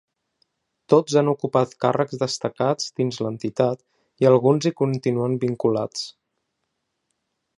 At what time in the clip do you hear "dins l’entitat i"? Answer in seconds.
3.01-4.29